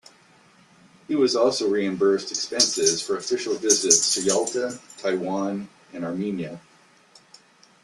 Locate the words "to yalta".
4.15-4.79